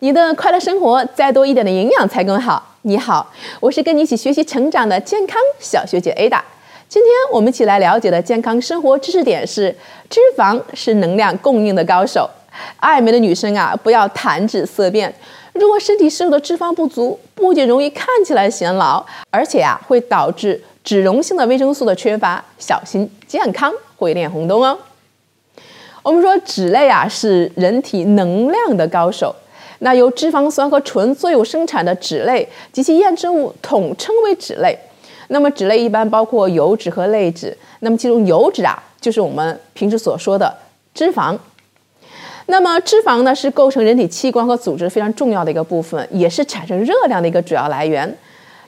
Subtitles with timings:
[0.00, 2.76] 你的快乐生活再多一点的营养才更好。
[2.82, 6.40] 你好，我是跟你一起学习成长的健康小学姐 Ada。
[6.88, 9.74] 今天我们一起来了解的健康生活知识点是：
[10.08, 12.30] 脂肪是能量供应的高手。
[12.76, 15.12] 爱美的女生啊，不要谈脂色变。
[15.52, 24.78] 如果身体摄入的脂肪不足，不仅容易看起来显老，而且啊会导致脂溶性的维生素的缺乏，小心健康会脸红灯哦。
[26.04, 29.34] 我们说脂类啊是人体能量的高手。
[29.80, 34.76] 那由脂肪酸和醇作用生产的脂类及其衍生物统称为脂类。
[35.28, 37.56] 那么脂类一般包括油脂和类脂。
[37.80, 40.52] 那么其中油脂啊，就是我们平时所说的
[40.94, 41.36] 脂肪。
[42.46, 48.16] 那么脂肪呢，是构成人体器官和组织非常重要的一个部分，也是产生热量的一个主要来源。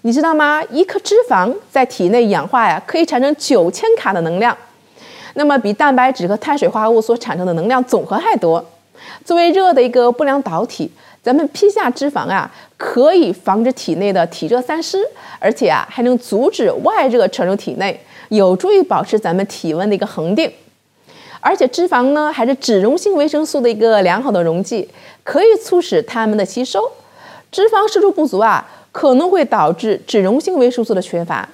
[0.03, 0.63] 你知道吗？
[0.71, 4.57] 一克脂肪在体内氧化呀，可以产生九千卡的能量。
[5.35, 8.65] 那么比蛋白质和碳水化合物所产生的能量总和还多。
[9.25, 10.91] 作为热的一个不良导体，
[11.23, 14.99] 咱们皮下脂肪啊，可以防止体内的体热散失，
[15.39, 20.51] 而且啊，还能阻止外热传入体内，有助于保持咱们体温的一个恒定。
[21.41, 24.89] 而且脂肪呢，还是脂溶性维生素的一个良好的溶剂，
[25.25, 26.83] 可以促使它们的吸收。
[27.51, 31.49] 脂肪摄入不足啊，可能会导致脂溶性维生素的缺乏。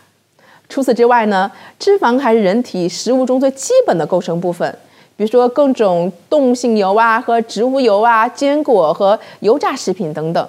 [0.69, 4.77] 除此之外呢，脂肪还是人体食物中最基本的构成部分。
[5.17, 10.49] 比如说各种动物性油啊和植物油啊、坚果和油炸食品等等。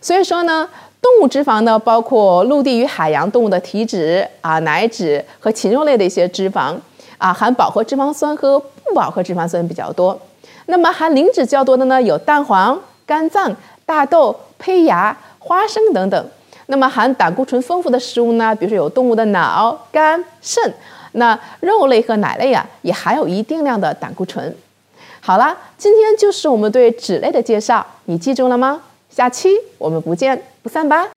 [0.00, 0.68] 所以说呢，
[1.00, 6.74] 动物脂肪呢包括陆地与海洋动物的体脂啊、奶脂和禽肉类的一些脂肪
[7.18, 10.18] 啊，含饱和脂肪酸和不饱和脂肪酸比较多。
[10.66, 13.54] 那么含磷脂较多的呢有蛋黄、肝脏、
[13.86, 16.26] 大豆、胚芽、花生等等。
[16.66, 20.74] 那么含胆固醇丰富的食物呢，比如说有动物的脑、肝、肾。
[21.12, 24.54] 那肉类和奶类啊，也含有一定量的胆固醇。
[25.20, 28.82] 好了，今天就是我们对脂类的介绍，你记住了吗？
[29.08, 31.08] 下期我们不见不散吧。